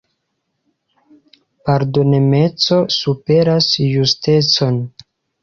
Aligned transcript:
Pardonemeco 1.69 2.79
superas 2.97 3.71
justecon. 3.83 4.83